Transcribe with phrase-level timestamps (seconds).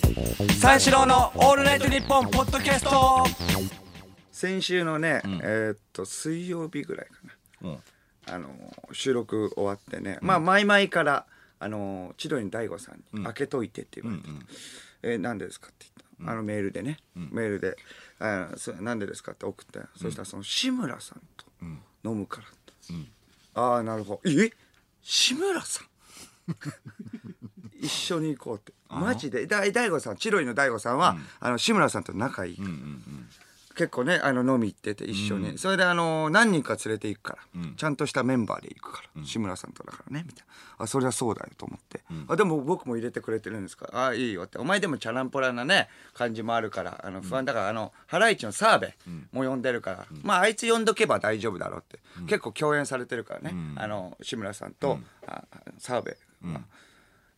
[0.00, 3.24] 三四郎のオールナイトニッポンポッドキャスト。
[4.30, 7.12] 先週のね、えーっと水曜日ぐらいか
[7.62, 7.78] な、うん。
[8.34, 8.50] あの
[8.92, 11.24] 収録終わってね、まあマイマイから
[11.58, 14.28] あの千鳥の大悟さんに「開けといて」って言われて
[15.14, 15.86] 「え何でですか?」って
[16.18, 17.76] 言った、あのメールでね、メールで
[18.20, 21.46] 「あそなんでですか?」って送ったよ、そしたらその志村さんと
[22.04, 22.92] 飲むからって、
[23.54, 24.30] ああなるほど。
[24.30, 24.50] え？
[25.02, 25.86] 志村さん？
[27.80, 29.46] 一緒に行こうってマジで？
[29.46, 32.68] だ大悟さん千鳥の大悟さんは、あの志村さんと仲いいから、
[33.74, 40.54] 結構ねあの飲み行ってて一緒に、それであの何人か連れて行くから、ちゃんとしたメンバーで行くから、志村さんとだからねみたいな。
[40.78, 43.86] あそれはそうだよと思って、あでも僕も入れてくれてるんですか？
[43.92, 44.58] らあいいよって。
[44.58, 47.44] お前でもチャランポラなね感じもあるからあの不安。
[47.44, 48.92] だから、あのハライチの澤部
[49.32, 55.44] も呼んでるから、まああいつ呼んどけば大丈夫だろうって、結構共演されてるからね、あの志村さんと、あ
[55.78, 56.60] 澤部が。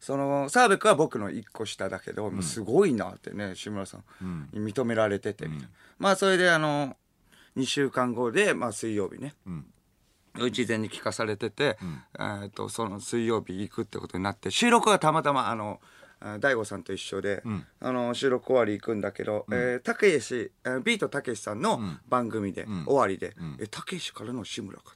[0.01, 5.47] その澤部君は僕の1個下だけど、もうすごいなってね志村さんに認められてて。
[5.47, 5.69] みたいな、
[5.99, 6.97] まあそれであの
[7.57, 9.35] 2週間後で、まあ、水曜日ね、
[10.51, 11.77] 事前に聞かされてて、
[12.19, 15.81] えー、とその水曜日行くってことになって収録はたまたまあの
[16.21, 17.43] あ大悟さんと一緒で、
[17.81, 24.95] あの収録終わり行くんだけど、えーたけしえービートたけしさんの番組で、終わりで、えたけしからの志村か。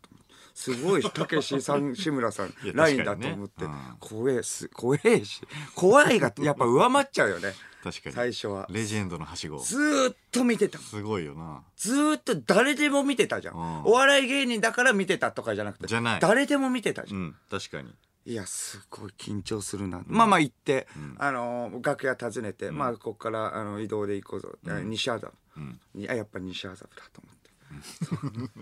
[0.55, 3.97] すごいたけしさん 志村さんやラインだと思って、うん。
[4.01, 5.41] 怖えす怖えし
[5.75, 7.55] 怖いがやっぱ上回っちゃうよね。
[7.83, 8.15] 確かに。
[8.15, 8.67] 最初は。
[8.71, 9.59] レジェンドのはしご。
[9.59, 11.65] ずーっと見てたすごいよな。
[11.77, 13.85] ずーっと誰でも見てたじゃん、うん。
[13.85, 16.21] お笑い芸人だから見てたとかじゃなくてじゃない。
[16.21, 17.95] 誰でも見てたじゃん、うん確かに。
[18.25, 20.87] いやすごい緊張するな、まあまあ行って、
[21.19, 27.42] あのー楽屋訪ねて、まあここからあの移動で行こうぞ、西麻布、いややっぱ西麻布だと思って。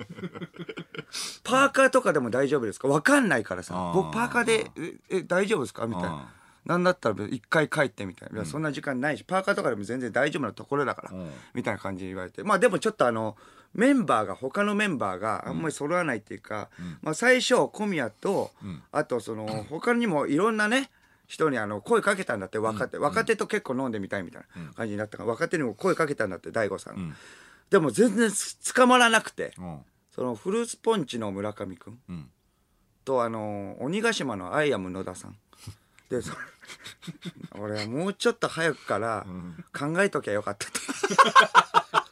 [1.44, 2.88] パーカーとかでも大丈夫ですか？
[2.88, 3.92] わかんないからさ。
[3.94, 5.86] 僕パーカーでええ大丈夫ですか？
[5.86, 6.28] みたいあ
[6.66, 8.36] ななんだったら一回帰ってみたいな。
[8.36, 11.30] いやそんな時間ないしパーカーとかでも全然大丈夫なところだからうん。
[11.54, 12.42] みたいな感じで言われて。
[12.44, 13.36] まあでもちょっとあの
[13.74, 16.68] メンバーが他のメンバーがあんまり揃わないっていうか、
[17.02, 18.50] まあ、最初小宮と、
[18.90, 20.90] あとその 他にもいろんなね
[21.28, 27.14] 人にあの声かけたんだって若手、若手と結構飲んでみたいみたいな感じになったから若手にも声かけたんだって大悟さん、
[27.70, 29.54] でも全然つ捕まらなくて。
[29.58, 29.78] うん。
[30.14, 32.30] そのフルーツポンチの村上君うん。
[33.04, 35.36] とあの鬼ヶ島のアイアム野田さん。
[36.10, 36.20] で
[37.58, 39.24] 俺はもうちょっと早くから
[39.72, 40.80] 考えときゃよかったと。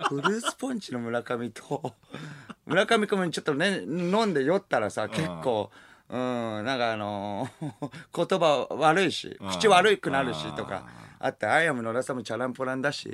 [0.09, 1.95] フルーツポンチの村上と
[2.65, 5.71] 村上君もちょっとね飲んで酔ったらさ結構
[6.09, 7.49] うんなんかあの
[8.15, 10.87] 言葉悪いし口悪くなるしとか
[11.19, 13.13] あってアイアム野田さんもチャランポランだし、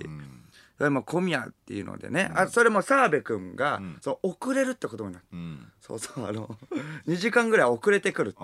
[0.77, 5.73] それも小宮っていうのでね、あそれも澤部君が、そう遅れるってことになるうん。
[5.81, 6.49] そうそうあの
[7.07, 8.35] 2時間ぐらい遅れてくる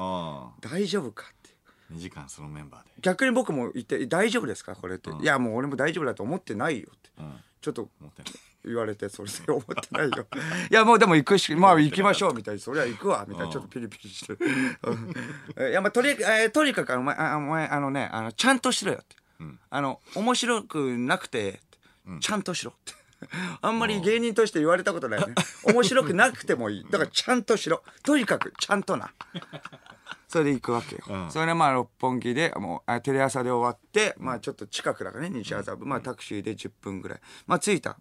[0.61, 1.51] 大丈夫かって
[1.93, 2.91] 2時間そのメンバーで。
[3.01, 4.77] 逆に僕も言って「大丈夫ですか？
[4.77, 7.11] これ」って「いやもう俺も大丈夫だと思ってないよ」って。
[7.19, 7.35] うん。
[7.61, 7.91] ちょっと
[8.65, 10.27] 言われてそれで 思ってないよ。
[10.71, 14.35] いやもうでも行くし まあ行きましょうみたいにそりゃ行くわみたいなちょっとピリピリして。
[14.85, 15.69] うん。
[15.71, 19.17] いやまあとり,、えーとにかくお前あお前あのねあのちゃんとしろよって、
[19.71, 21.70] あの面白くなくてって
[22.21, 22.73] ちゃんとしろ。
[22.73, 22.93] って。
[23.61, 25.35] あんまり芸人として言われたことないね。
[25.65, 26.85] 面白くなくてもいい。
[26.85, 27.83] だからちゃんとしろ。
[28.03, 29.13] とにかくちゃんとな。
[30.29, 31.03] それで行くわけよ。
[31.09, 31.31] うん。
[31.31, 37.21] それでまあ六本木でもうあテレ朝で終わって、まあちょっと近くだからね西麻布、まあタクシーで10分ぐらい。
[37.47, 37.99] まあ着いた。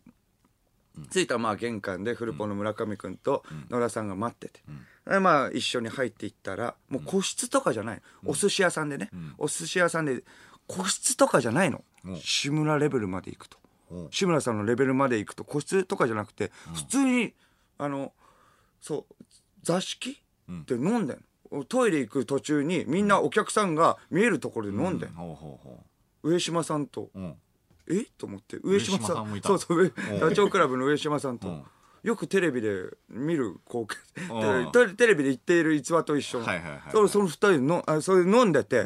[1.12, 4.62] 着いたらまあ玄関でフルポンの村上君と野田さんが待ってて、
[5.08, 10.24] でまあ一緒に入っていったらもう個室とかじゃないお寿司屋さんでね、お寿司屋さんで
[10.68, 11.84] 個室とかじゃないの、
[12.22, 13.59] 志村レベルまで行くと、
[14.12, 17.34] 志村さんのレベルまで行くと個室とかじゃなくて、普通に
[17.78, 18.14] あの
[18.82, 19.26] そう
[19.64, 20.22] 座敷
[20.66, 25.10] で飲んでんの、トイレ行く途中にみんなお客さんが見えるところで飲んでん
[26.22, 27.10] 上島さんと。
[27.14, 27.36] ううん。
[27.90, 28.06] え？
[28.18, 28.58] と思って。
[28.62, 29.42] 上島さん。
[29.42, 29.90] そうそう上
[30.20, 31.64] ダチョウ倶楽部の上島さんと、うん。
[32.04, 33.96] よくテレビで見る光景。
[34.32, 34.96] うん。
[34.96, 38.86] テレビで言っている逸話と一緒、その二人のあそれで飲んでて、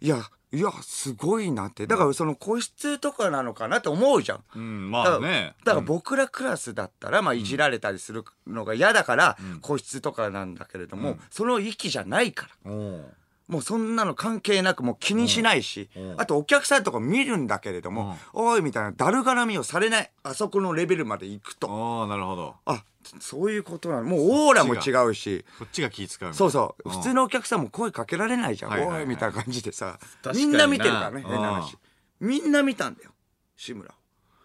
[0.00, 0.18] いや
[0.54, 1.86] いやすごいなって。
[1.86, 4.44] だからその個室とかなのかなって思うじゃん。
[4.54, 5.54] うんまあね。
[5.64, 12.70] だから僕らクラスだったら、まあ、いじられたりするのが嫌だから、個室とかなんだけれども、その域じゃないから。
[12.70, 13.14] おう。
[13.46, 20.10] もうそんなの関係なくもう気にしないし、あとお客さんとか見るんだけれども、おいみたいなだるがらみをされない。
[20.22, 21.68] あそこのレベルまで行くと。
[21.70, 22.54] ああなるほど。
[22.64, 22.84] あ
[23.20, 24.04] そういうことなの。
[24.04, 25.44] もうオーラも違うし。
[25.58, 26.92] こっちが気使うそうそう、ん。
[26.92, 29.98] 普通のお客さんも声かけられないじゃん、おいみたいな感じでさ。
[30.34, 31.30] みんな見てるからねうん。
[31.30, 31.76] 変な話。
[32.20, 33.10] みんな見たんだよ。
[33.56, 33.90] 志村。
[33.90, 33.94] を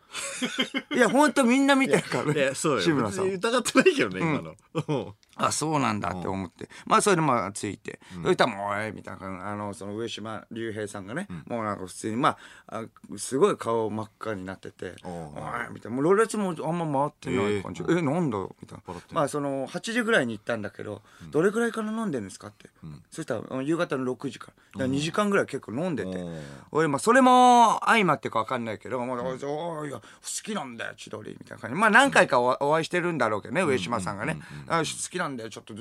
[0.95, 2.56] いやほんとみんな見てるからね。
[2.56, 3.29] 志村さん。
[3.29, 4.56] 疑ってないけどね今の。
[4.88, 12.38] うんあそうなんだって思って、まあそれでまあついて、そしたらもう「おい」みたいなあのその上島竜兵さんがね、もうなんか普通にま
[12.68, 15.95] ああすごい顔真っ赤になってて「おい」みたいな。
[15.95, 18.83] もうろれつもあんま回ってない感じ「えなんだ?」みたいな。
[19.12, 21.01] まあその8時ぐらいに行ったんだけど、
[21.31, 22.69] どれぐらいから飲んでるんですかって、
[23.12, 24.53] そしたら夕方の6時から。
[24.74, 26.25] だから2時間ぐらい結構飲んでて、
[26.71, 30.03] 俺まあそれも相まってか分かんないけど「もうおいおいいや好
[30.44, 31.75] きなんだよ千鳥」みたいな感じ。
[31.75, 35.73] まあ何回かおお会いしてるんだろうけどね、上島さんがね「あ好きなんだよちょっと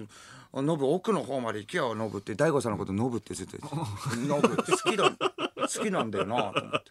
[0.53, 2.35] あノブ奥の方まで行けよノブ」って。
[2.35, 4.57] 大悟さんのことノブってずっと言ってて ノブ。
[4.57, 5.11] 好きだ。
[5.57, 6.91] 好きなんだよなと思って。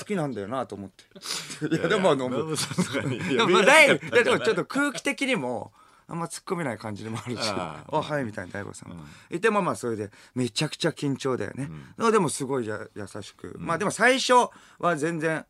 [0.00, 1.76] 好きなんだよなと思って。
[1.76, 2.56] いやでもノブ。
[3.28, 4.18] でやも大悟い？
[4.18, 5.72] やでもちょっと空気的にも
[6.10, 8.02] あんま突っ込めない感じでもあるし「ああ。
[8.02, 11.70] はい」みたいな大悟さん、いてもまあそれでめちゃくちゃ緊張だよね、
[12.10, 14.50] でもすごいや優しく、まあでも最初
[14.80, 15.46] は全然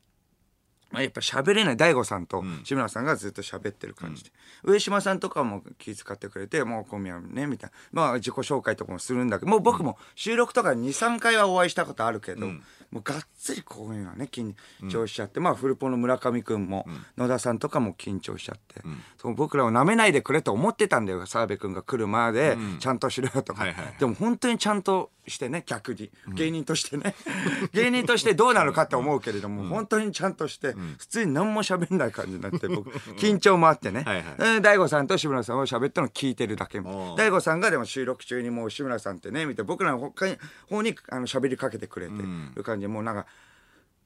[0.91, 1.77] まあ、やっぱ喋れない。
[1.77, 4.31] 大悟さんと志村さんがずっと喋ってる感じで、
[4.65, 7.77] 上島さんとかも気遣ってくれてもう小宮ねみたいな。
[7.93, 12.47] まあ自己紹介とかもするんだけどもう僕も収録とか23回はお会いしたことあるけど、
[12.91, 14.55] もうがっつりこういうのはね緊
[14.91, 18.83] 張しちゃって、まあフルポの村上君も野田さんとかも緊張しちゃって、
[19.21, 27.15] そう僕らを舐めないでくれと思ってたんだよ澤部君が来るまでちゃんとしろよとか、はいはいでも本当にちゃんとしてね逆に芸人としてね、
[27.73, 34.03] 芸人としてどうなるかって思うけれども、本当にちゃんとして、普通に何も喋んない感じになって僕 緊張もあってね。
[34.03, 36.81] はい大悟さんと志村さんを喋ったのを聞いてるだけ。
[36.81, 40.37] 大悟さんがでも収録中にもう志村さんってね見て僕らの他に
[40.69, 42.15] 方にあの喋りかけてくれて
[42.55, 43.27] る感じでもうなんか。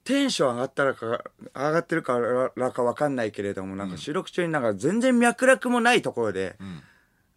[0.05, 1.25] テンション上がったらか
[1.55, 2.19] 上がってるか
[2.57, 6.57] らか分かんないけれどもなんか収録中になんか全然脈絡もないところで、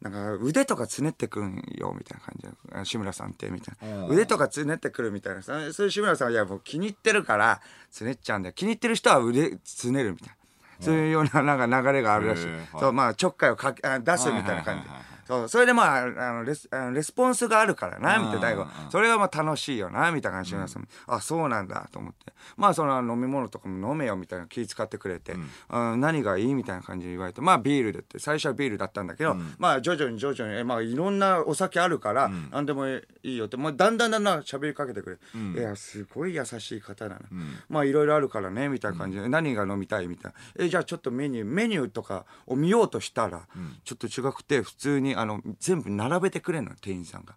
[0.01, 4.05] なんか腕とかつねってくるんよみたいな感じであ志村さんってみたいな。
[4.07, 5.43] うん腕とかつねってくるみたいな。
[5.43, 8.53] さそういう志村さんはいやもう気に入ってるからつねっちゃうんだよ。
[8.53, 10.35] 気に入ってる人は腕つねるみたいな。
[10.81, 12.47] そういうようななんか流れがあるらしい。
[12.77, 14.65] そうまあちょっかいをかけあ出すみたいな感じ。
[14.65, 18.85] ではいはいはいはいそうそれでまああのレスあのレスポンスがあるからなみたいな大悟うんうん。
[18.85, 20.81] うんそれがまあ楽しいよなみたいな感じで志村さん。
[20.83, 22.33] もあそうなんだと思って。
[22.55, 25.35] まあその飲み物とかも飲めよみたいな気遣ってくれて、
[25.67, 37.21] あ何がいいみたいな感じで言われてまあビールでって最初はビールだったんだけど、まあ徐々に徐々にえまあいろんなお酒あるから何でもいいよって、まあ、だんだんだんだん喋りかけてくれて、いやすごい優しい方だな、
[37.69, 40.37] まあいろいろあるからねみたいな感じで、何が飲みたいみたいな。
[40.65, 43.41] えじゃあちょっとメニューメニューとかを見ようとしたら、
[43.83, 47.35] ちょっと違くて普通にあの全部並べてくれるの店員さんが。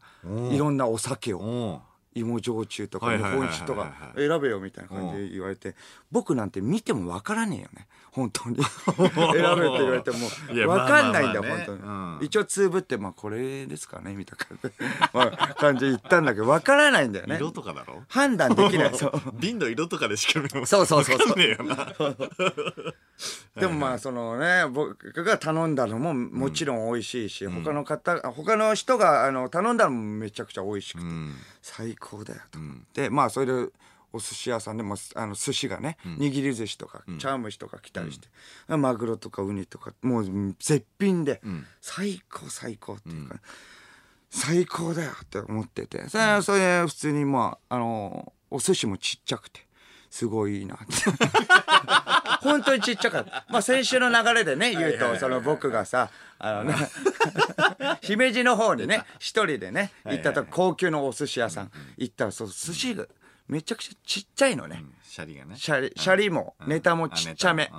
[0.52, 1.80] いろんなお酒を。
[2.12, 5.76] 芋焼酎とか日本酒とか選べよみたいな感じで言われて。
[6.10, 8.56] 僕なんて見ても分からねえよね本当に。
[8.64, 12.18] 選べって言われても分かんないんだよ本当に、うん。
[12.22, 14.38] 一応つぶってまあこれですかねみたい
[15.14, 17.36] な感じで言ったんだけど分からないんだよね。
[17.36, 18.02] 色とかだろ？
[18.08, 18.94] 判断できない。
[18.98, 19.12] そう。
[19.34, 21.36] 瓶の色とかでしか見そうそうそうそう。
[23.60, 31.34] でもまあそのね僕が頼んだのももちろん美味しいし、他の方他の人があの頼んだのもめちゃくちゃ美味しくて、ん。
[31.62, 32.58] 最高だよと。
[32.58, 33.68] 思って、まあそれで
[34.12, 38.28] お寿司屋さんでもあの寿司がね、握り寿司とか茶碗蒸しとか来たりして、
[38.68, 41.40] マグロとかウニとかもう絶品で、
[41.80, 43.36] 最高最高っていうか、
[44.30, 49.66] 最高だよって思っててそれそれで普通にまああのお寿司もちっちゃくて
[50.10, 50.84] すごいいいなって。
[52.42, 53.44] 本当にちっちゃかった。
[53.48, 56.74] まあ先週の流れでね、言うと、その僕がさ、あのね、
[58.00, 61.70] 姫路の方にね、一人でね、行ったと高級のお寿司屋さん。
[61.98, 63.06] 行ったら、そう、寿司が
[63.50, 64.84] めちゃくちゃちっちゃいのね。
[65.02, 65.56] シャリがね。
[65.56, 67.70] シャリ、シャリもネタもちっちゃめ。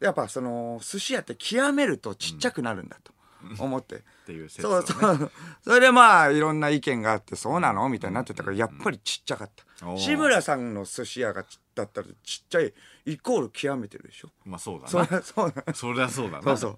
[0.00, 3.12] やっぱその寿司屋って極めるとちっちゃくなるんだと。
[3.58, 3.96] 思って。
[3.96, 5.30] っていう説そうそう。
[5.62, 9.96] それでまあいろんな意見があってそうなのみたいになってたからやっぱりちっちゃかった。
[9.96, 12.72] 志村さんの寿司屋がちだったらちっちゃい
[13.06, 14.28] イコール極めてるでしょ。
[14.44, 15.74] まあそうだそりなゃそうだ。
[15.74, 16.42] そりゃそうだな。
[16.42, 16.72] そうそう。
[16.72, 16.76] ん。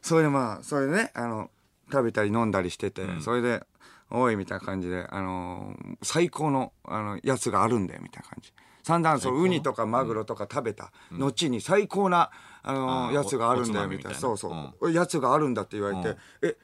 [0.00, 1.50] それでまあそれでねあの
[1.90, 3.62] 食べたり飲んだりしてて、それで
[4.12, 8.52] 「おい」みたいな感じで、あのー最高のあのやつがあるんだよみたいな感じ。
[8.84, 12.30] 散々そうウニとかマグロとか食べた後に最高な、
[12.64, 14.18] あのーやつがあるんだよみみたいな？
[14.18, 16.56] そうそう、やつがあるんだって言われて「え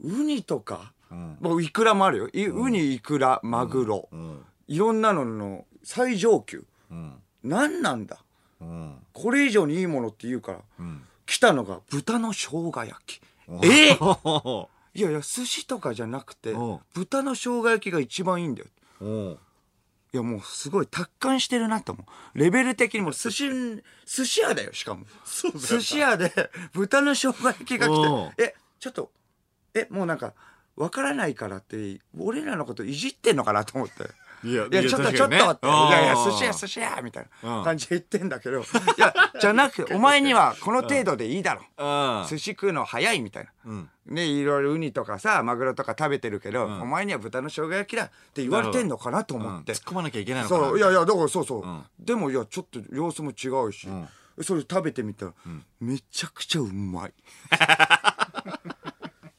[0.00, 1.38] ウニとか、ん。
[1.40, 2.28] もうイクラもあるよ。
[2.32, 4.44] いウニイクラマグロ、うん。
[4.68, 6.66] いろんなのの最上級。
[6.90, 7.14] うん。
[7.42, 8.18] 何なんだ？
[8.60, 8.98] うん。
[9.12, 11.02] これ以上にいいものって言うから、ん。
[11.24, 13.20] 来たのが豚の生姜焼き。
[13.48, 14.04] えー。
[14.28, 16.52] お いやいや寿司とかじゃなくて
[16.94, 18.68] 豚の生姜焼きが一番いいんだよ。
[19.00, 19.38] お
[20.14, 22.38] いやもうすごい達観してるなと思う。
[22.38, 23.48] レベル的にもう寿司
[24.04, 25.06] 寿司屋だよしかも。
[25.58, 26.30] 寿司屋で
[26.74, 29.10] 豚の生姜焼きが来てえちょっと
[29.74, 30.34] えもうなんか
[30.76, 34.04] わからないからって俺らのこといじってんのかなと思って
[34.44, 37.64] いやちょっとちょっとって、いやいや寿司屋寿司屋みたいなうん。
[37.64, 38.60] 感じで言ってんだけど。
[38.62, 38.64] い
[38.98, 41.62] やじゃなくてお前にはこの程度でいいだろ。
[41.78, 42.26] うん。
[42.28, 43.90] 寿司食うの早いみたいな、うん。
[44.06, 50.60] ねいろいろウニとかさマグロとか食べてるけど、お前には豚の生姜焼きだって言われてんのかなとうん思って、突っ込まなきゃいけないのかな。
[50.68, 51.84] そういやいやだからそうそう、ん。
[51.98, 53.88] でもいやちょっと様子も違うし、
[54.40, 55.32] それ食べてみたら、
[55.80, 57.12] めちゃくちゃうまい。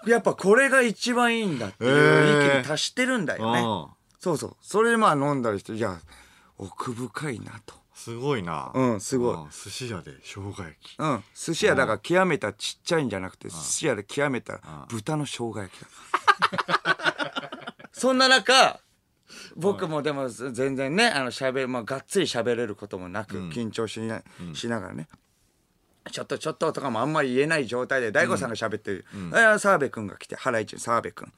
[0.06, 3.88] やっぱこれが一番いいんだっていう域に達してるんだよね、うん
[4.24, 4.56] そうそう。
[4.62, 6.00] それでまあ飲んだりしていや
[6.58, 7.76] 奥深いなと。
[7.94, 8.72] すごいな。
[8.74, 9.36] うんすごい。
[9.36, 10.96] うん寿司屋で生姜焼き。
[10.98, 15.88] うん寿司屋だから極めたちっちゃいんじゃなくて寿司屋で極めた豚の生姜焼きだ。
[17.92, 18.80] そんな中
[19.58, 25.10] 僕もでも全然ねあのしゃべまあがっつり喋れることもなく緊張しな,、しながらね
[26.10, 31.32] ちょっとちょっととかもあんまり言えない状態で大悟さんが喋ってる、あ澤部君が来てハライチの澤部君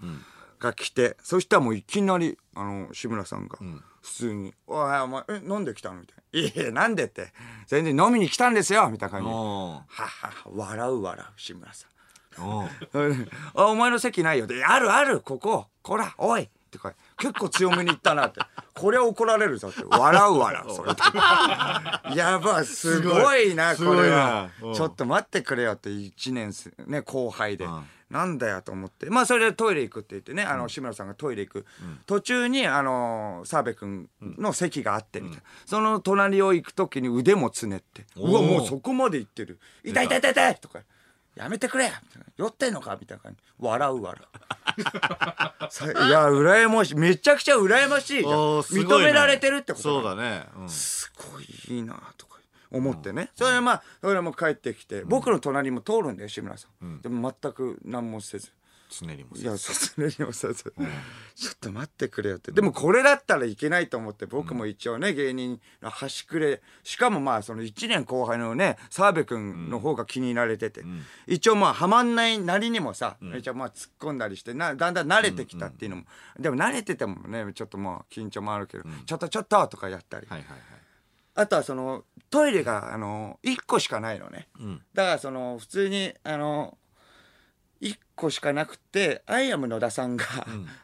[0.59, 3.57] が来て、そしたらもういきなりあの志村さんが
[4.01, 7.33] 普通に「おいお前え飲んできたの?」みたいな「いやいやなんで?」って
[7.67, 9.33] 「全然飲みに来たんですよ」みたいな感じで。
[9.33, 11.89] おはっは笑う笑う志村さん。
[12.41, 12.63] お
[13.55, 13.65] あ。
[13.67, 14.47] お前の席ないよ。
[14.47, 16.43] であるあるこここらおい。
[16.43, 18.41] ってか結構強めに言ったなって。
[18.73, 19.83] これは怒られるぞって。
[19.85, 20.91] 笑う笑うそれ
[22.15, 23.55] やばいすごい。
[23.55, 24.49] なこれは。
[24.75, 27.65] ちょっと待ってくれよって1年すね後輩で。
[27.65, 29.09] んなんだよと思って。
[29.09, 31.65] まあそれでトイレ行くって言ってねあの志村さんがトイレ行く。
[32.05, 35.43] 途中にあの澤部君の席があってみたいな。
[35.65, 38.05] その隣を行く時に腕もつねって。
[38.15, 40.79] うわもうそこまで行ってる「痛い痛い痛い痛い!」とか
[41.35, 52.24] やめてくれみたいな酔ってんのかみたいな感じ笑う笑うさいや羨ましいめちゃくちゃ羨ましいじゃん認められてるってことそうだねうんすごいいいなとか
[52.75, 58.51] 思ってね、それでまあそれも帰ってきて、僕の隣も通るんだよ志村さん、でも全く何もせず。
[58.87, 62.51] 常にもいやさすがにもせず、ちょっと待ってくれよって。
[62.51, 66.61] でもこれだったらいけないと思って僕も一応ね、芸人の端くれ。
[66.83, 70.83] しかもまあその1年後輩のね澤部君の方が気に入られてて、
[71.25, 76.03] 一応まあはまんないなりにもさ、一応まあ突っ込んだりしてなだんだん慣れてきたっていうのも、
[76.39, 80.59] でも慣れててもねちょっとまあ緊張もあるけど、ちょっとちょっととかやったり、はいはいはい。
[81.37, 82.05] あとはその
[82.35, 84.81] トイレがあの1個しかないのね、ん。
[84.93, 86.77] だからその普通にあの
[87.79, 90.17] 1個しかなくてアイアム野田さん。
[90.17, 90.25] が、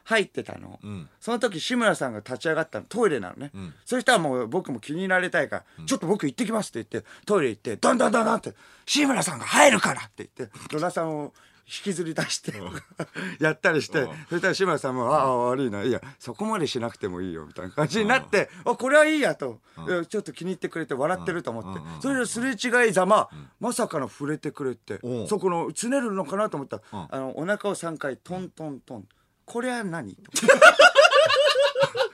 [0.06, 1.10] 入ってたの、ん。
[1.20, 3.74] その時志村さんが立ち上がったのトイレなのね、ん。
[3.84, 8.54] そしたらもう僕も気に入られたいから、ちょっと僕行ってきますって言ってトイレ行ってどんどんどんどんって
[8.86, 11.34] 志村さんが入るからって言って野田さんを
[11.72, 12.54] 引きずり出して
[13.40, 19.62] やったりしてそしたら志村さんも「ああ悪いないやそこまでしなくてもいいよ」みたいな感じになって「あこれはいいや」と。
[20.10, 21.82] ちょっと気に入ってくれて笑ってると思って。
[22.02, 27.08] それですれ違いざままさかの触れてくれてそこのつねるのかなと思ったらん。
[27.10, 29.08] あのお腹を3回トントントン。
[29.46, 30.16] これは何？
[30.16, 30.22] と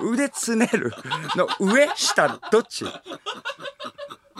[0.00, 0.92] 腕つねる。
[1.36, 2.84] の上下どっち？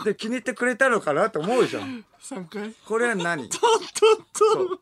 [0.03, 2.05] で気に入ってくれたのかなと思うじゃん。
[2.21, 2.73] 3回。
[2.85, 3.49] これは何？
[3.49, 4.79] トントントン。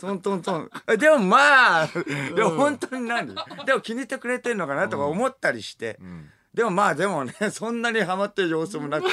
[0.00, 0.70] トントントン。
[0.88, 1.86] えでもまあ
[2.34, 3.34] でも本当に何？
[3.64, 5.98] でも気に入ってくれてんのかなとか思ったりして、
[6.52, 9.06] でもまあでもねそんなにハマってる様子もなく。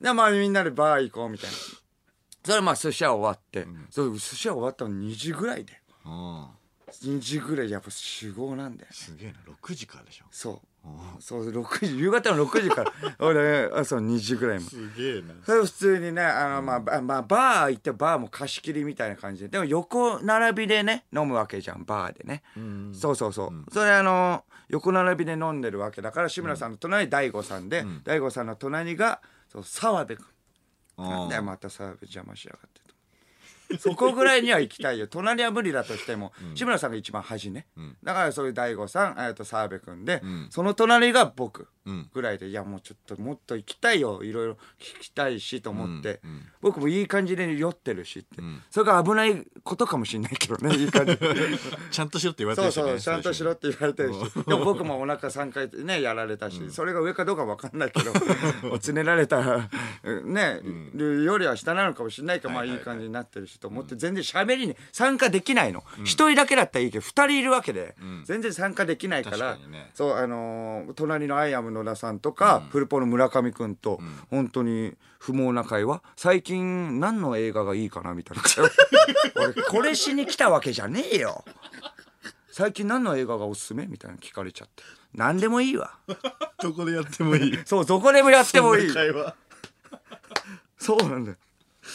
[0.00, 1.56] でまあみんなでバー行こうみたいな。
[2.44, 5.80] それまあ寿司屋終わって、そう寿司屋終わったの2時ぐらいで。
[6.04, 6.46] うん
[7.02, 9.38] 2時ぐらいやっぱ集合なんだよすげえな。
[9.62, 10.24] 6時からでしょ？
[10.30, 10.66] そう。
[11.20, 12.92] そう6時夕方の6時から。
[13.20, 14.70] 俺朝2時ぐらいまで。
[14.70, 15.34] すげえな。
[15.44, 19.48] それ普通にねあの、まあばまあ、バー行ってバーも貸し切りみたいな感じで。
[19.48, 22.42] でも横並びでね飲むわけじゃんバーでね、
[22.92, 30.26] そうそうそう、それあの横並びで飲んでるわけだから志村さんの隣大悟さんで、大悟さんの隣がそう澤部君
[30.98, 32.80] なんだよまた澤部邪魔しやがって。
[32.80, 32.81] と
[33.78, 35.06] そこぐらいには行きたいよ。
[35.06, 37.66] 隣は無理だとしても、志村さんが一番端ね、
[38.02, 42.08] だからそういう大悟さんえーと澤部君で、その隣が僕ん。
[42.14, 46.20] ぐらいで、いやもうちょっともっと行きたいよいろいろ聞きたいしと思って、
[46.60, 48.28] 僕もいい感じで酔ってるしって、
[48.70, 51.18] それが危ないことかもしれないけどねいい感じ
[51.90, 54.18] ちゃんとしろって言われてそうるしねそうちゃんとしろって言われてるし。
[54.46, 58.12] でも僕もお腹3回ねやられたし、それが上かどうか分かんないけど
[58.78, 59.68] つねられた
[60.24, 60.60] ね、
[60.94, 65.84] よりは下なのかもしれないけど、まあいい感じになってるしと思って全然喋りに参加できないの。
[66.04, 69.56] 一、人だけだったらいいけど二人いるわけで、全然参加できないから
[69.94, 74.00] そうあのー隣のアイアム野田さんとか、フルポの村上君と、
[74.30, 76.02] 本当に不毛な会話。
[76.16, 78.42] 最近何の映画がいいかなみたいな。
[79.42, 81.44] 俺これしに来たわけじゃねえよ。
[82.50, 83.86] 最近何の映画がおすすめ？
[83.86, 84.82] みたいな聞かれちゃって。
[85.14, 85.94] 何でもいいわ。
[86.60, 87.58] どこでやってもいい。
[87.64, 88.92] そうどこでもやってもいい。
[88.92, 89.34] 会話。
[90.78, 91.36] そうなんだよ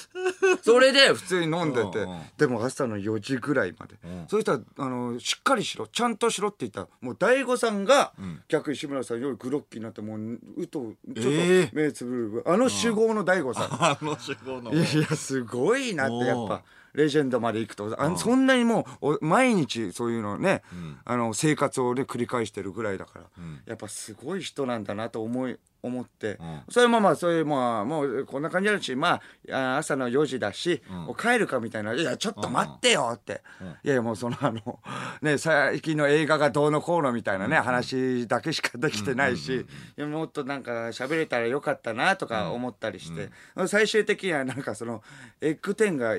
[0.64, 4.28] それで普通に飲んでてうんうんでも朝の4時ぐらいまで、ん。
[4.28, 5.88] そしたらあのしっかりしろ。
[5.88, 6.82] ちゃんとしろって言った。
[6.82, 8.14] らもう大悟さんが、
[8.48, 14.74] 逆に志村さんよりグロッキーになってもううとちょっとえー目つぶる、あの酒豪の大悟さん、あの主語の。
[14.74, 14.86] いや
[15.16, 16.64] すごいなってやっぱ
[16.94, 17.96] レジェンドまで行くと。
[18.02, 20.64] あそんなにもうお毎日そういうのね、
[21.06, 23.26] あの生活をね繰り返してるぐらいだから、
[23.66, 26.64] やっぱすごい人なんだなと思い思って、ん。
[26.70, 33.42] それもまあそういうまあもうこんな感じだしまああ朝の4時だし、もう帰るかみたいな「いやちょっと待ってよ」って、
[33.84, 34.80] いやいやもうそのあの
[35.22, 39.66] ね最近の映画がどうのこうのみたいなね、話だけしかできてないし、
[39.98, 43.30] もっとなんか喋れたらよかったなとか思ったりして、
[43.68, 45.04] 最終的にはなんかその
[45.42, 46.16] エッグテンが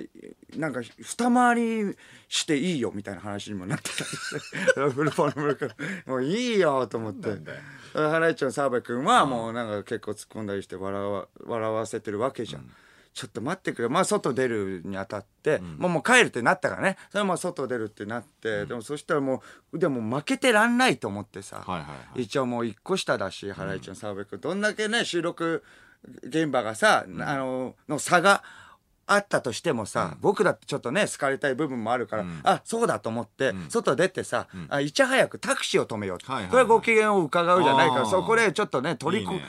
[0.56, 1.96] なんか二回り
[2.28, 4.30] していいよみたいな話にもなってたりし
[4.74, 4.80] て。
[6.06, 7.30] もういいよと思って。
[7.94, 12.70] ハライチの澤部君はもうなんか結構突っ込んだりして笑わ笑わせてるわけじゃん。
[13.14, 13.88] ちょっと待ってくれ。
[13.88, 16.96] まあ外出るにあたって、もうもう帰るってなったからね。
[17.10, 22.22] それはもう外出るってなって、でもそしたらもうでも負けてらんないと思ってさ、はいはいはい。
[22.22, 24.40] 一応もう一個下だしハライチの澤部君。
[24.40, 25.64] どんだけね収録
[26.22, 28.44] 現場がさ、あのの差が
[29.08, 39.42] あったとしてもさ、僕だってちょっとね好かれたい部分もあるから、あそうだと思って、外出てさ、あいち早くタクシーを止めようと、これはご機嫌を伺うじゃないからそこでちょっとね取りこね。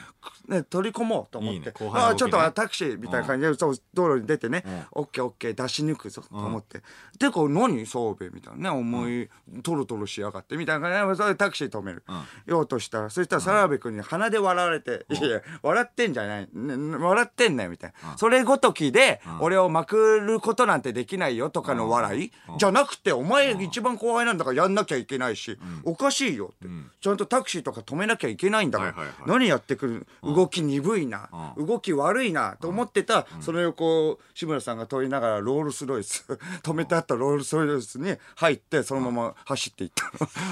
[0.48, 1.72] ね、取り込もうと思って。
[1.92, 6.82] あちょっとあタクシーみたいな感じで、そう道路に出てね、オッケーオッケー出し抜くぞと思って、
[7.18, 9.30] でこう何澤部みたいなね思い、
[9.62, 12.02] トロトロしやがってみたいな感じでそれでタクシー止める、
[12.46, 28.94] ようとしたらそしたら澤部君に鼻で笑われて「いやいや笑ってんじゃない、ね、笑ってんねみたいな、それごときで、俺をまくることなんてできないよとかの笑い、じゃなくてお前一番後輩なんだからやんなきゃいけないし、おかしいよって、ちゃんとタクシーとか止めなきゃいけないんだから、
[29.26, 36.24] 何やってくる動き鈍いな、動き悪いなと思ってた、その横を志村さんが通りながらロールスロイス
[36.62, 40.10] 止めてあったロールスロイスに入ってそのまま走っていった。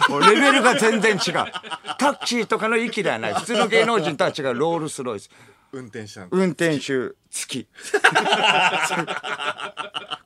[0.08, 1.34] のレベルが全然違う。
[1.98, 3.34] タクシーとかの域ではない。
[3.34, 5.30] 普通の芸能人とは違うロールスロイス
[5.72, 6.30] 運転したん。
[6.30, 7.68] だ運転手付き。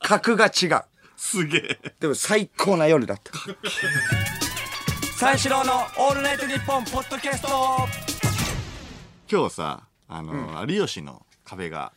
[0.00, 0.82] 格が違う。
[1.16, 1.94] すげえ。
[2.00, 3.32] でも最高な夜だった。
[5.16, 7.48] 三四郎のオールナイトニッポンポッドキャスト。
[9.30, 11.92] 今日さあの、有吉の壁が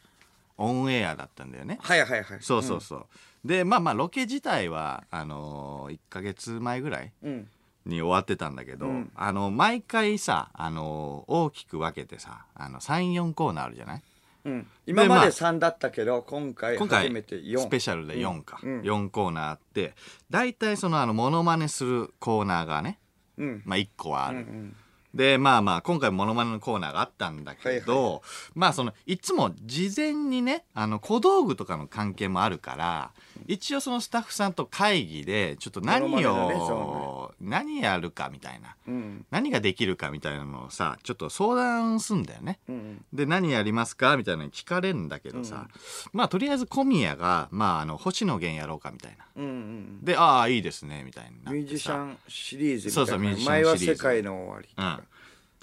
[0.58, 1.80] オンエアだったんだよね。
[1.82, 2.40] はいはいはい。
[2.42, 7.48] そうそうそう、でまあまあロケ自体はあの1ヶ月前ぐらいうん
[7.86, 14.04] に終わってたんだけど、あの毎回さあの大きく分けてさあの34コーナーあるじゃない？
[14.46, 18.82] うん、今ままあで3だったけど今回今回初めて4スペシャルで4か、うん。
[18.82, 19.96] 4コーナーあって
[20.30, 23.00] 大体そのあのモノマネするコーナーがね、
[23.38, 23.62] うん。
[23.66, 24.76] まあ、1個はある、ん
[25.16, 28.22] でまあまあ今回モノマネのコーナーがあったんだけど、はいはい。
[28.54, 33.12] まあそのいつも事前にねあの小道具とかの関係もあるから
[33.48, 39.26] 一応そのスタッフさんと会議でちょっと何を、ねそ何やるかみたいなうん。
[39.32, 42.60] 何ができるかみたいなのをさちょっと相談すんだよね。
[42.68, 45.68] うんで何やりますかみたいなのに聞かれるんだけどさ、
[46.12, 49.26] まあとりあえず小宮が、まあ、あの星野源やろうかみたいな。
[49.38, 50.00] うんうん。
[50.04, 53.04] でああいいですねみたいになミュージシャンシリーズみたいな。
[53.04, 53.98] そうそうミュージシャン前はシリーズ。
[53.98, 55.02] 世界の終わりとか、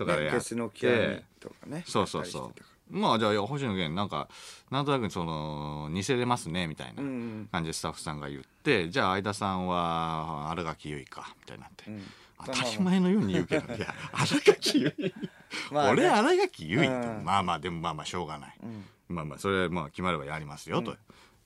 [0.05, 2.62] とかでやってねの極みとかねそうそうそう。
[2.91, 4.29] まあじゃあ星野源なんか
[4.71, 7.03] なんとなくその似せれますねみたいな
[7.51, 12.03] 感じでスタッフさんが言って、じゃあ相田さんは新垣結衣かみたいになって、ん。
[12.45, 15.12] 当たり前のように言うけどいや新垣結衣。
[15.73, 16.03] まあね。
[16.03, 17.25] 俺新垣結衣って、うん。
[17.25, 18.85] まあまあでもまあまあしょうがない、ん。
[19.09, 20.97] まあまあそれはまあ決まればやりますよと。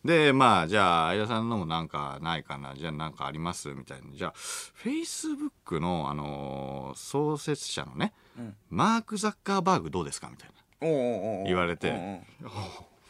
[0.06, 2.74] でまあじゃあ相田さんのもなんかないかな？
[2.74, 3.68] じゃあなんかあります？
[3.74, 4.04] みたいな。
[4.14, 8.14] じゃあフェイスブックの、あのー創設者のね、
[8.70, 10.30] マーク・ザッカーバーグどうですか？
[10.30, 11.44] みたいな。
[11.44, 11.90] 言われて。
[11.90, 12.20] うんうん。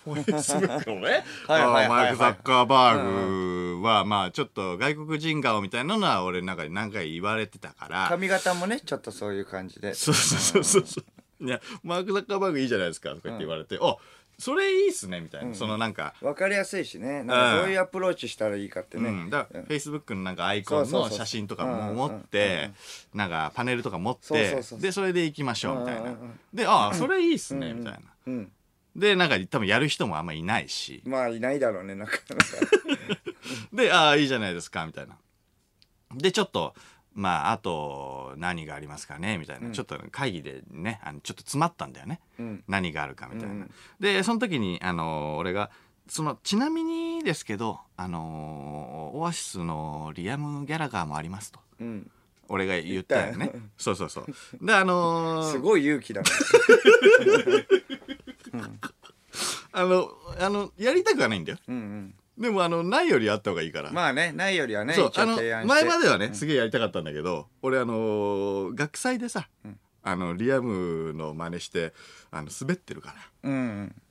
[0.06, 8.06] フェイスブックをねマーク・ザッカーバーグはまあちょっと外国人顔みたいなのは俺なんか何回言われてたから。
[8.09, 9.94] 髪型もねちょっとそういう感じで。
[9.94, 13.96] そうそうそうそういやマーク・ザッカーバーグいいじゃないですかとか言って言われて、あ
[14.38, 17.22] それいいっすねみたいな、そのなんかわかりやすいしね。
[17.22, 22.70] なんかどういうアプローチしたらいいかってね、うん、だからフェイスブックのなんかアイコンのそうそうそう写真とかもうん持って
[23.14, 24.81] なんかパネルとか持っそうそうてそう。
[24.81, 26.01] でそれで行きましょうみたいな。
[26.01, 28.01] うんうんうんでああそれいいっすねみたいな。
[28.27, 28.53] うん。
[28.94, 31.03] でなんか多分やる人もあんまいないし。
[31.07, 32.44] まあいないだろうねなかなか。
[33.72, 35.16] でああいいじゃないですかみたいな。
[36.14, 36.75] でちょっと
[37.16, 42.62] まああと何がありますかねみたいな、ちょっと会議でねあのちょっと詰まったんだよね、ん。
[42.68, 43.70] 何があるかみたいな、うん。
[43.98, 45.70] でその時にあの俺が
[46.09, 51.59] そのちなみにですけどあのオアシスのリアム・ギャラガーもありますと。
[51.81, 52.11] うん。
[52.48, 53.50] 俺が言ったよね。
[53.79, 54.26] そうそうそう。
[54.64, 56.29] であのー すごい勇気だね。
[59.72, 61.59] あのあのやりたくはないんだよ。
[61.66, 65.68] うんうんでもあのないよりあった方がいいから、まあねないよりはね一そうあの応提案して。
[65.68, 69.49] 前まではね、すげえやりたかったんだけど俺あのー学祭でさ、
[70.03, 71.92] あのリアムの真似して
[72.31, 73.09] あの滑ってるか
[73.42, 73.51] ら。
[73.51, 73.53] うん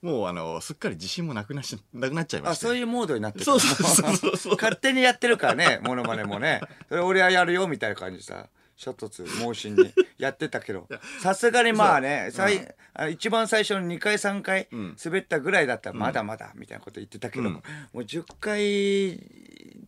[0.02, 0.10] うん。
[0.10, 3.46] もうあのすっかり自信もなくなしなくなっちゃいましたあそういうモードになってる。
[3.46, 4.56] そうそうそうそうそう。
[4.60, 6.62] 勝手にやってるからねモノマネもね。
[6.90, 10.88] それ俺はやるよみたいな感じでさ諸突猛進にやってたけど。
[11.22, 12.74] さすがにまあねさいあ
[13.12, 14.96] 一番最初の2回3回ん。
[15.04, 17.54] 滑ったぐらいだったらまだまだみたいなこと言ってたけど、うん。
[17.54, 17.62] も
[17.94, 19.14] う10回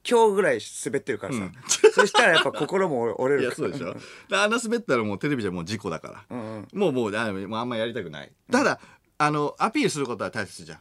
[0.09, 1.49] 今日ぐらい滑ってるからさ、
[1.93, 3.67] そしたらやっぱ心も 折れいるから。
[3.69, 3.99] やそうでしょ。
[4.29, 6.39] であんな滑ったらもうテレビじゃもう事故だから、うん。
[6.39, 8.31] うんもうもうあもうあんまやりたくない。
[8.51, 8.79] ただ、
[9.17, 10.79] あのアピールすることは大切じゃん、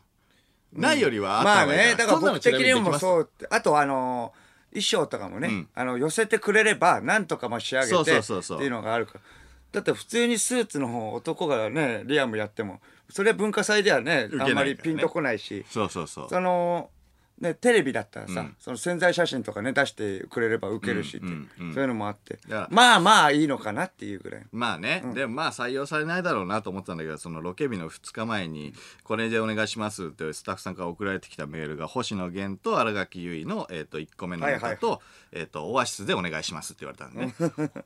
[0.81, 4.33] ないよりはあったまあ方がいいねだから僕的にもうそうあとあの
[4.71, 5.69] 衣装とかもね、うん。
[5.75, 8.59] あの寄せてくれればなんとかまあ仕上げそうてそうそうそう。
[8.59, 9.21] っていうのがあるから
[9.73, 15.65] だって普通にスーツの方男がねリアムやってもそれは文化祭ではねあんまりピンとこないし。
[15.71, 16.29] そうそうそう。
[16.29, 16.91] その
[17.41, 18.57] ね、テレビだったらさ、うん。
[18.59, 22.39] その宣材写真とかね出してくれれば受けるしって、うんうんうんそういうのもあって。
[22.71, 24.43] まあまあいいのかなっていうぐらい。
[24.53, 28.73] まあね、でもまあ採用されないだろうなと思ったんだけどそのロケ日の2日前に
[29.05, 37.35] 「これでお願いします」ってスタッフさんから送られてきたメールが星野源と新垣結衣の、えー、と1個目のネタと,、えー、とオアシスでお願いしますって言われたんでね。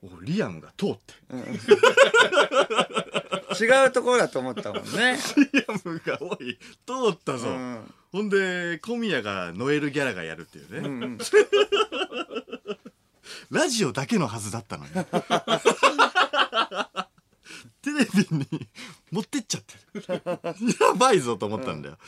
[0.03, 1.15] おリアムが通って。
[3.61, 5.19] 違うところだと思ったもんね。
[5.53, 11.18] リアムがおい通ったぞ、んほんで小宮がノエルギャラがやるっていうね、
[13.51, 14.90] ラジオだけのはずだったのに。
[17.83, 18.46] テレビに
[19.11, 19.75] 持ってっちゃって
[20.12, 20.23] る。
[20.81, 21.99] やばいぞと思ったんだよ、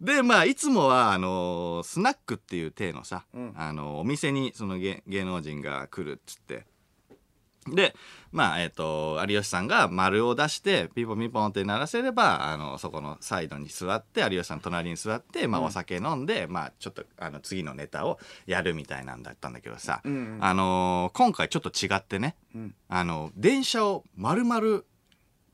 [0.00, 3.52] でまあいつもはあのスナックっていう体のさ、ん。
[3.56, 6.66] あのお店にその芸芸能人が来るっつって
[7.68, 7.94] で
[8.32, 22.74] まあえっ、と有吉さんが丸を出してピンポンピンポンって鳴らせればあのそこのサイドに座って有吉さん隣に座って、まあ、お酒飲んで、まあちょっとあの次のネタをやるみたいなんだったんだけどさ、んうんあのー今回ちょっと違ってね、ん。
[22.88, 24.82] あの電車を丸々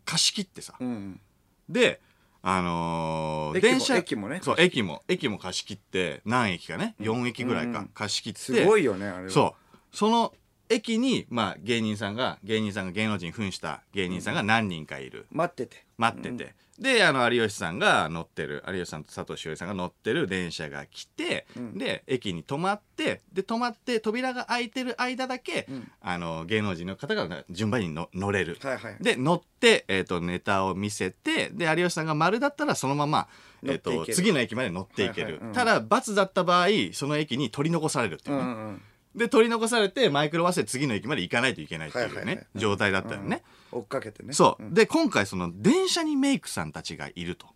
[0.05, 1.21] 貸し切ってさ、うん
[1.69, 2.01] で
[2.43, 4.41] あのー電車駅もね。
[4.43, 7.89] そう駅も駅も貸し切って何駅かね4駅ぐらいか、うん。
[7.89, 9.31] 貸し切ってすごいよねあれは。
[9.31, 9.97] そう。
[9.97, 10.33] その
[10.73, 15.85] 駅に、まあ、芸人さんが芸人さんが芸能人扮した芸人さんが何人かいる、待ってて。
[15.99, 21.79] 待ってて、であの有吉さんが乗ってる有吉さんと佐藤栞里さんが乗ってる電車が来て、ん。
[21.79, 25.91] で駅に止まってで止まって扉が開いてる間だけ、ん。
[26.01, 28.97] あの芸能人の方が順番にの乗れる、はいはい。
[29.01, 33.29] で乗って、えー、とネタを見せてで有吉さんが丸だったらそのまま、
[33.63, 34.15] えー、っていける。
[34.15, 35.43] 次の駅まで乗っていける、はいはい。
[35.43, 35.53] うん。
[35.53, 38.83] ただ×だった場合その駅に取り残されるっていううね、んうん
[39.15, 44.33] で取り残されてマイクロバスで次の駅まで行かないといけないっていうね、状態だったよね、追っかけてね。
[44.33, 47.47] そう、で今回その電車にメイクさんたちがいると。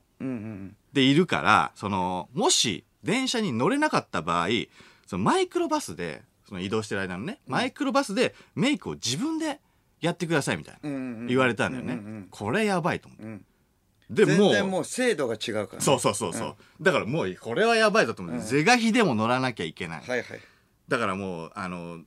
[0.92, 4.48] でいるからそのもし電車に乗れなかった場合
[5.06, 9.60] そのマイクロバスでその移動してる間のね、マイクロバスでメイクを自分で
[10.00, 13.44] やってくださいみたいな、言われたんだよね、これやばいと思って、ん。
[14.10, 15.80] でもう全然もう精度が違うからね。
[15.80, 20.40] そうそうそうそう、だからもうこれはやばいぞと思って、是が非でも乗らなきゃいけない、はいはい
[20.88, 22.00] だからもうあの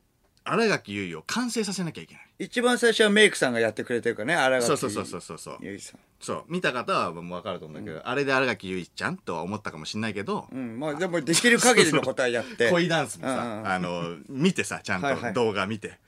[0.46, 2.24] 新垣結衣を完成させなきゃいけない。
[2.40, 6.00] 一番最初はメイクさんがやってくれてるからね新垣そうそうそうそうそうそうゆいさん。
[6.20, 12.70] そう見た方はもう分かると思うんだけど、あれで新垣結衣ちゃんとは思ったかもしれないけど、うんまあでもできる限りのことはやって。
[12.72, 15.34] 恋ダンスもさ、うんうんあの見てさちゃんはいはい。
[15.34, 16.00] と動画見て、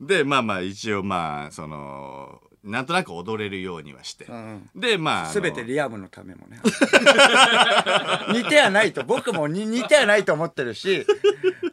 [0.00, 5.40] でまあまあ一応まあそのなんとなく踊れるようにはして、んでまああの。
[5.40, 6.58] 全てリアムのためもね。
[8.32, 11.06] 似てはないと僕もに似てはないと思ってるし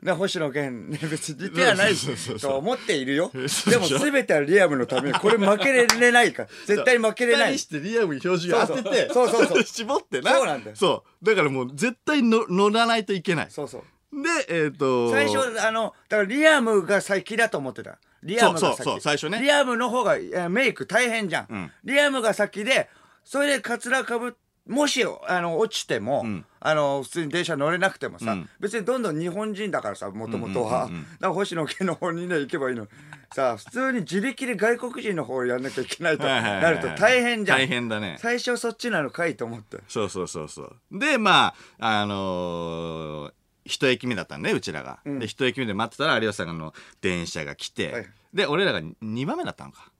[0.01, 3.31] ね星野源ね別に似てはないそうそうそうそうと思っているよ。
[3.47, 6.49] そうでも全てはリアムのためにこれ負けれないから。
[6.65, 7.53] 絶対負けれない。
[7.53, 10.33] 二人してリアムに表示が当ててそうそうそうそう絞ってな。
[10.33, 10.75] そうなんだよ。
[10.75, 11.25] そう。
[11.25, 13.47] だからもう絶対の乗らないといけない。
[13.49, 13.83] そうそう。
[14.21, 19.39] でえっ、と最初あのだからリアムが先だと思ってたリアムが先そうそうそう最初ね。
[19.39, 20.17] リアムの方が
[20.49, 21.71] メイク大変じゃん、ん。
[21.83, 22.89] リアムが先で
[23.23, 24.35] それでカツラかぶ
[24.67, 26.45] もしあの落ちても、ん。
[26.59, 28.49] あの普通に電車乗れなくてもさ、うん。
[28.59, 30.93] 別にどんどん日本人だからさもともとは、だか
[31.27, 32.87] ら星野源の方にね行けばいいの。
[33.35, 36.61] さあ普通に自力で外国人の方をやんなきゃいけないとはいはいはい。
[36.63, 37.57] なると大変じゃん。
[37.59, 38.17] 大変だね。
[38.19, 39.77] 最初そっちなのかいと思って。
[39.87, 40.75] そうそうそうそう。
[40.91, 43.33] でまああのー
[43.65, 48.05] 一駅目だったんねうちらが、で一駅目で待ってたら有吉さんの電車が来て、はい。
[48.33, 49.91] で俺らが2番目だったのか、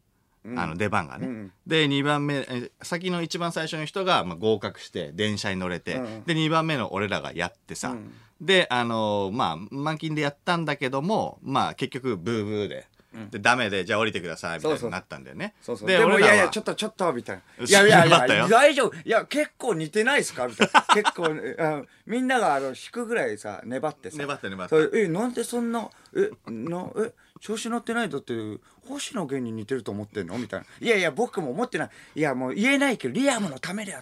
[0.56, 8.14] あの出番がね、うんで2番目え先の一番最初の人が、まあ、合格して電車に乗れて、うんで2番目の俺らがやってさ、うん。
[8.40, 12.86] であのーまあ満勤でやったんだけどもまあ結局ブーブーで、
[13.32, 15.54] でダメでじゃあ降りてくださいみたいになったんだよね。
[15.62, 15.88] そうそう。
[15.88, 17.66] でもいやいやちょっととちょっとみたいな。
[17.66, 18.96] いやいや いや大丈夫。
[18.96, 20.48] いや結構似てないですか？
[20.48, 20.82] みたいな。
[20.94, 24.18] 結構えあみんながあの引くぐらいさ粘ってさ。
[24.18, 24.76] 粘って粘って。
[24.94, 28.34] えなんでそんなえなえ調子乗ってないだって
[28.88, 30.38] 星野源に似てると思ってんの？
[30.38, 30.66] みたいな。
[30.80, 31.90] いやいや僕も思ってない。
[32.16, 34.00] いやもう言えないけどリアムのためだよ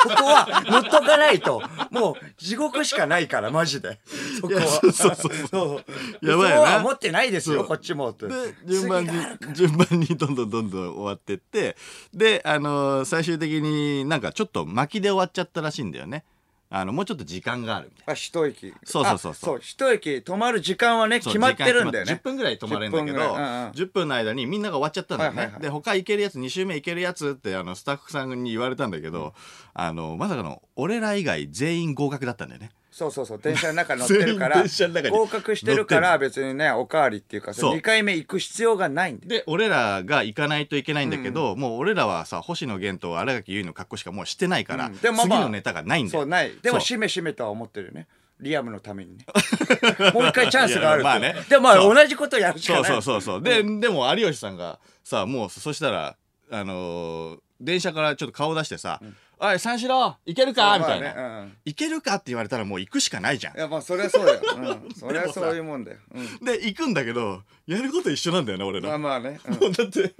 [0.00, 1.62] ここは乗っとかないと。
[1.90, 4.00] もう地獄しかないからマジで。
[4.40, 4.60] そこは。
[4.60, 5.82] そうそうそうそ
[6.22, 6.26] う。
[6.26, 6.66] やばいよな。
[6.66, 8.26] そうは思ってないですよこっちもって。
[8.26, 8.34] で
[8.66, 9.10] 順番に
[9.52, 11.76] 順番にどんどんどんどん終わってって。
[12.14, 16.24] であのー最終的になんかちょっと巻きで終わっちゃったらしいんだよね
[16.68, 19.56] あのもうちょっと時間があるみたいあ一駅そうそうそうそう。
[19.56, 23.70] あ一駅止まる時間はね決まってるんだよ時間決まっ10ね分ぐらい止まれるんだけど10分うんうん。
[23.70, 29.34] 10分の間にみんなが終わっちゃったんだよね、はいはいはいで他行けるやつ2周目行けるやつってあのスタッフさんに言われたんだけど、
[29.74, 37.76] あのまさかの俺ら以外全員合格だったんだよねそうそうそう電車の中乗ってるから 電車の中に合格してるから別にねおかわりっていうかそう。
[37.76, 44.96] 2回目行く必要がないんでで俺らが行かないといけないんだけど、もう俺らはさ星野源と新垣結衣の格好しかもうしてないから、うん。
[44.96, 46.20] でもまあ次のネタがないんだよ。
[46.20, 46.56] そうない。
[46.62, 48.06] でもしめしめとは思ってるよね。
[48.40, 49.26] リアムのためにね。
[50.14, 51.36] もう一回チャンスがあるまあね。
[51.50, 52.84] でも同じことやるしかない。
[52.84, 53.42] そうそうそうそう。
[53.42, 56.16] で、でも有吉さんがさもうそしたら
[56.50, 59.00] あのー電車からちょっと顔出してさ
[59.38, 63.56] 「おい三四郎行けるか?」みたいな、まあねうん行けるか?」って言われたらもう行くしかないじゃん。
[63.56, 66.44] いやまあそりゃそうだよ、 うん、そりゃそういうもんだよ、うん。
[66.44, 69.54] で行くんだけどやること一緒なんだよね俺ら、まあまあね、うん。
[69.54, 70.14] もうだって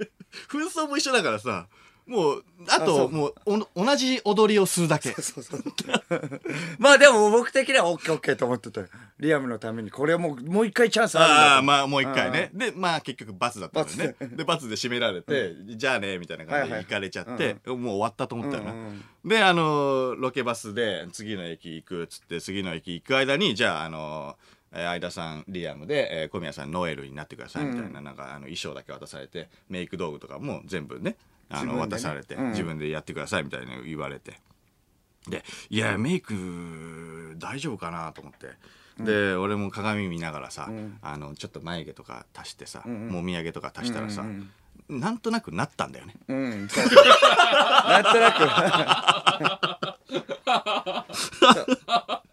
[0.49, 1.67] 紛争も一緒だからさ
[2.05, 2.85] もうああそう。
[2.85, 3.33] ともう
[3.75, 5.11] お同じ踊りをするだけ。
[5.13, 5.63] そうそう
[6.79, 8.87] まあでも僕的にはオッケーオッケーと思ってたよ
[9.19, 11.51] リアムのためにこれはもうもう一回チャンスあるんだと。
[11.55, 12.51] ああまあもう一回ね。
[12.53, 18.73] でまあ結局罰だったんだよね罰で罰で締められて、じゃあねみたいな感じで行かれちゃって、もう終わったと思ったよな、
[19.25, 24.37] であのロケバスで次の駅行くっつって次の駅行く間にじゃああの
[24.71, 31.15] えー相田さんリアムで、えー小宮さんノエルになってくださいみたいな,、なんかあの衣装だけ渡されてメイク道具とかも全部ね
[31.49, 32.49] あの渡されて、うん。
[32.49, 34.39] 自分でやってくださいみたいなの言われて。
[35.27, 38.47] でいやメイク大丈夫かなと思って。
[38.99, 40.69] で俺も鏡見ながらさ、
[41.01, 44.23] あのちょっと眉毛とか足してさ、もみあげとか足したらさ、
[44.89, 46.15] なんとなくなったんだよね。
[46.27, 46.85] うん、そう。
[46.85, 46.95] そ う
[47.89, 49.97] なんとなく。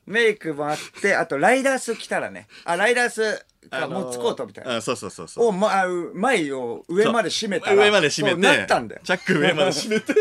[0.07, 5.47] メイクもあってあとライダース着たらねあライダースかモッツコートみたいな、あそうそうそうそう。
[5.49, 9.01] を、ま、あ前を上まで締めたら上まで締めてなったんだよ。
[9.05, 10.15] チャック上まで締めて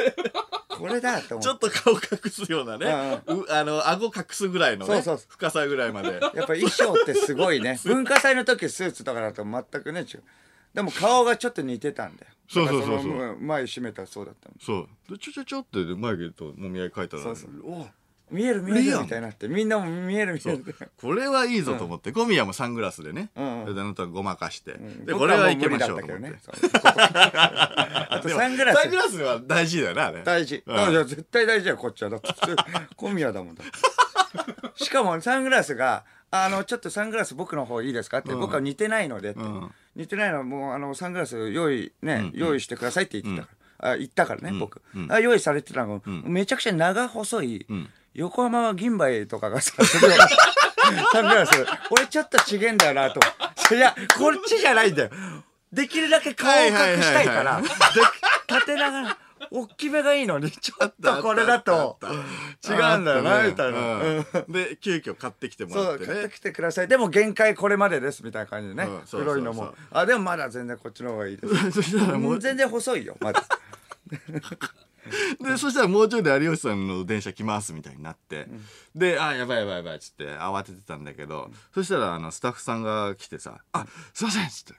[0.84, 4.96] これだと思ちょっと顔隠すようなね、うあの顎隠すぐらいのね。
[4.96, 5.18] そうそう。
[5.18, 6.10] そう深さぐらいまで。
[6.12, 7.80] やっぱ衣装ってすごいね。
[7.88, 10.24] 文化祭の時スーツとかだと全くね違う。
[10.74, 13.02] でも顔がちょっと似てたんだよそうそうそう。
[13.02, 14.56] そう前締めたらそうだったの。
[14.60, 15.12] そう。
[15.14, 17.52] でちょちょちょって眉毛ともみあげ描いたらそうそう。
[17.64, 17.88] お
[18.34, 23.76] 見える見えるみたいになってみんなも見える見えるこれはいいぞと思って、小宮もサングラスでね、うんうん。
[23.76, 26.38] であなたごまかして、で僕これはいけましょうと思って。
[26.42, 26.56] そう。
[26.84, 28.82] あとサングラス。
[28.82, 30.24] サングラスは大事だよなあれ。
[30.24, 31.08] 大事、うん。
[31.08, 32.10] 絶対大事だよこっちは。
[32.10, 32.30] だって
[32.96, 33.64] 小宮だもんだ
[34.76, 38.40] しかもサングラスが「あのちょっとサングラス僕の方いいですか?」って、うん。
[38.40, 39.72] 僕は似てないのでって、ん。
[39.96, 46.00] 似てないのはもうあのサングラス用意ね、用意してくださいって言ってたから、あ言ったからね、僕、あ用意されてたの。
[46.00, 50.18] が、めちゃくちゃ長細い、ん横浜は銀杯とかがさそれを
[51.92, 53.20] 俺ちょっと違えんだよなと。
[53.76, 55.10] いやこっちじゃないんだよ。
[55.72, 57.70] できるだけ顔を隠したいから、はいはいはいで
[58.46, 59.18] 縦長な
[59.52, 62.00] 大きめがいいのに ちょっとこれだと。
[62.64, 64.26] 違うんだよなみたいな、うん。
[64.50, 66.06] で急遽買ってきてもらってね。
[66.08, 66.88] 買ってきてください。
[66.88, 71.82] でも限界これまでですみたいな感じでね、黒いのもあでもまだ全然こっちの方がいいです。
[72.40, 73.44] 全然細いよまだ
[75.42, 78.48] でそしたらもうちょいで有吉さんの電車来ますみたいになって、
[78.96, 84.74] で「あやばいやばいやばい」っつって慌ててたんだけど、そしたらあのスタッフさんが来てさ「あすいません」っつって。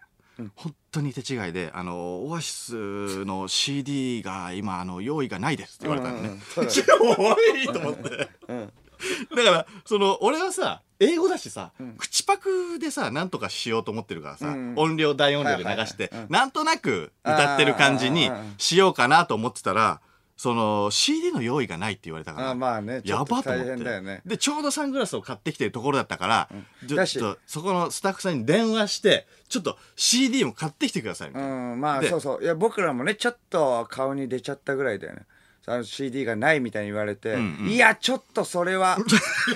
[0.56, 6.40] 本当に手違いであのオアシスの CD が今あの用意がないですって言われたのね。
[6.56, 8.28] おいと思って。
[9.36, 20.00] だからその俺はさ英語だしさ、口パクでさなんとかしようと思ってるからさ、うん音量大音量で流して、なんとなく歌ってる感じにしようかなと思ってたら
[20.36, 23.64] その CD の用意がないって言われたからあまあねやばと思って。
[23.64, 24.20] 変だよね。
[24.26, 26.48] でちょうどサングラスを買ってきてるところだったから、
[26.86, 31.48] ちょだしちょっとそこのスタッフさんに電話してちょっと CD も買ってきてくださいみたいな。
[31.48, 32.42] うんまあでそうそう。
[32.42, 35.22] いや僕らもねちょっと顔に出ちゃったぐらいだよね。
[35.66, 37.68] あの CD がないみたいに言われて、んうん。
[37.68, 38.98] いやちょっとそれは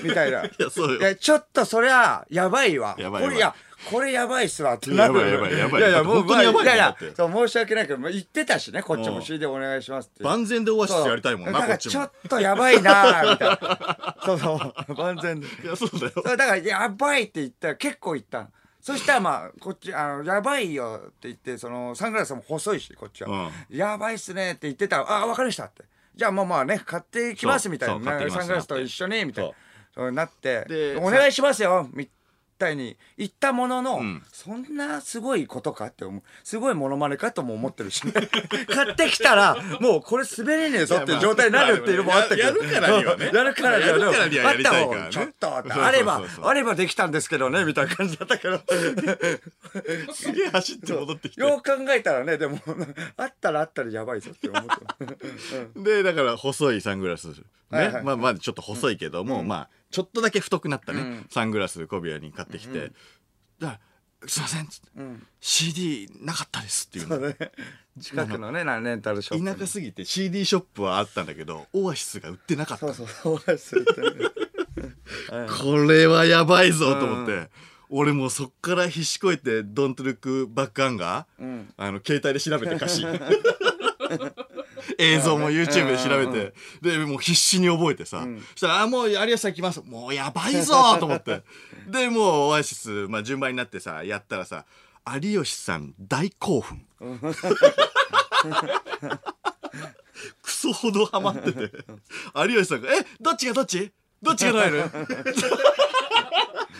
[0.03, 0.45] みたいな。
[0.47, 0.99] いやそうよ。
[0.99, 2.95] いやちょっとそれはやばいわ。
[2.97, 3.23] やばいやばい。
[3.23, 3.53] これいや
[3.89, 5.81] これやばいっすわってなるやばいやばいやばい。
[5.81, 9.17] いやいやもう本当にやばいいやいや申し訳ないけどまあ言ってたしねこっちも。
[9.17, 9.21] うん。
[9.21, 10.23] CD お願いしますって。
[10.23, 12.11] 万全でオアシスやりたいもんなだからちょっ。
[12.27, 14.17] とやばいなみたいな。
[14.25, 14.55] そうそ
[14.89, 14.93] う。
[14.95, 15.47] 万全で。
[15.47, 16.13] いやそうだよ。
[16.23, 18.41] だからやばいって言ったら結構言った。
[18.41, 18.47] の
[18.81, 25.83] そしたらまあこっちあのやばいよって言ってそのサングラスも細いしこっちは、やばいっすねって言ってたらあ分かりましたって。
[26.15, 28.29] じゃあもうまあね買ってきますみたいな。
[28.29, 29.51] サングラスと一緒にみたいな。
[29.93, 30.65] そうなって。
[30.65, 32.09] でお願いしますよみ
[32.59, 34.23] たいに言ったものの、ん。
[34.31, 36.21] そんなすごいことかって思う。
[36.43, 38.11] すごいモノマネかとも思ってるし、ね、
[38.69, 42.47] 買ってきたらもうこれ滑れねえぞっていう状態になるっていうのもあったけど。
[42.49, 43.31] ややるからにはね。
[43.33, 44.03] やるからにはね。
[44.03, 45.07] やるからにはやりたいからね。
[45.07, 45.83] あった方がちょっとってそうそうそうそう。
[45.83, 48.61] あればあればできたんですけどねみたいな感じだったけど。
[50.13, 51.41] すげえ走って戻ってきて。
[51.41, 52.59] よう考えたらねでも
[53.17, 57.27] あったらあったらやばいぞって思ってでだから細いサングラス。
[57.71, 61.27] ね、はいはいまあまあちょっと細いけども、まあちょっとだけ太くなったね、うん。
[61.29, 62.91] サングラス小部屋に買ってきて、
[63.59, 63.79] だから
[64.27, 67.17] すいません」っつって、ん CD なかったです」っていうの。
[67.19, 67.35] ね。
[68.01, 69.53] 近くのねなレンタルショップに。
[69.53, 72.93] 田舎すぎて CD ショップはあったんだけどオアシスが売ってなかった。
[72.93, 73.75] そうそうそうです
[75.61, 77.49] これはやばいぞと思って、
[77.89, 81.73] 俺もうそっから必死こいて「Don't Look Back Anger、ん。
[81.75, 83.03] あの携帯で調べて歌詞
[84.99, 89.81] 映像も YouTube で調べて、でもう必死に覚えてさ、そしたら「あもう有吉さん来ます。
[89.85, 91.41] もうやばいぞ!」と思って。
[91.87, 94.65] でもうオアシス、まあ、順番になってさやったらさ
[95.21, 96.85] 有吉さん大興奮。
[100.43, 101.71] クソほどハマってて。
[102.35, 103.91] 有吉さんが「えどっちがどっち？
[104.21, 104.83] どっちがノエル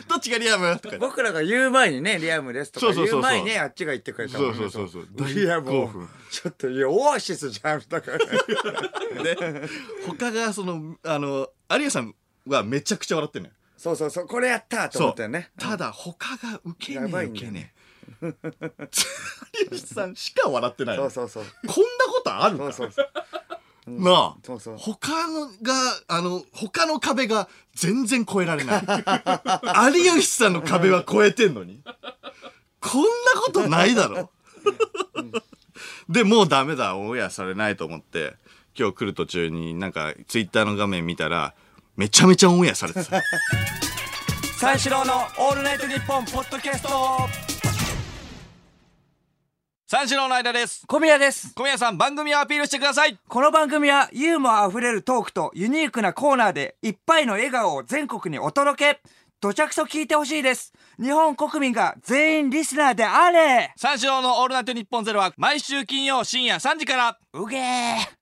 [0.09, 0.97] どっちがリアム?」とか。
[0.97, 3.31] 僕らが言う前にねリアムですとかそうそうそうそう。
[3.31, 4.57] 言う前にねあっちが言ってくれたもんね。
[4.57, 5.29] そうそうそうそう。
[5.29, 6.09] いやもう大興奮。
[6.31, 8.17] ちょっといやオアシスじゃんだから
[9.23, 9.69] で
[10.05, 12.13] 他がそのあの有吉さん
[12.47, 15.51] はめちゃくちゃ笑ってるのよそうそうそうこれやったと思ったよね。
[15.57, 17.33] ただ他がウケねえやばいん。
[17.33, 17.79] だよウケねえ
[19.71, 21.09] 有吉さんしか笑ってないの。
[21.09, 21.67] そうそうそう。
[21.67, 22.73] こんなことあるか？
[22.73, 23.09] そうそうそう
[23.97, 24.35] なあ。
[24.43, 24.77] そうそう。
[24.77, 25.73] 他のが
[26.07, 28.83] あの他の壁が全然越えられない。
[29.97, 31.81] 有吉さんの壁は越えてんのに。
[32.81, 33.07] こんな
[33.41, 34.31] ことないだろ。
[36.09, 38.35] でもうダメだオンエアされないと思って
[38.77, 41.53] 今日来る途中になんかツイッターの画面見たら
[41.95, 43.21] めちゃめちゃオンエアされてた。
[44.57, 47.58] 三四郎のオールナイトニッポンポッドキャスト
[49.91, 50.85] 三四郎の間です。
[50.85, 51.51] 小宮です。
[51.55, 53.17] 小宮さん番組をアピールしてください。
[53.27, 59.01] この番組はユーモアあふれるトークとユニークなコーナーでいっぱいの笑顔を全国にお届け。
[59.41, 60.73] どちゃくそ聞いてほしいです。
[61.01, 63.73] 日本国民が全員リスナーであれ。
[63.77, 67.17] 三四郎のオールナイトニッポンゼロは毎週金曜深夜3時から。
[67.33, 68.18] うげー